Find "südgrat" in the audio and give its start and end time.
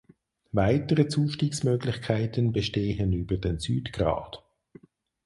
3.59-4.43